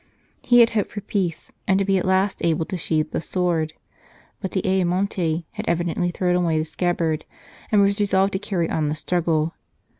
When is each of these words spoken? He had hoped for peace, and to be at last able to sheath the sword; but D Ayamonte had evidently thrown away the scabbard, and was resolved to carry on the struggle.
He 0.41 0.61
had 0.61 0.71
hoped 0.71 0.93
for 0.93 1.01
peace, 1.01 1.51
and 1.67 1.77
to 1.77 1.85
be 1.85 1.99
at 1.99 2.05
last 2.07 2.43
able 2.43 2.65
to 2.65 2.75
sheath 2.75 3.11
the 3.11 3.21
sword; 3.21 3.73
but 4.39 4.49
D 4.49 4.63
Ayamonte 4.65 5.43
had 5.51 5.69
evidently 5.69 6.09
thrown 6.09 6.35
away 6.43 6.57
the 6.57 6.65
scabbard, 6.65 7.23
and 7.71 7.81
was 7.83 7.99
resolved 7.99 8.33
to 8.33 8.39
carry 8.39 8.67
on 8.67 8.87
the 8.87 8.95
struggle. 8.95 9.53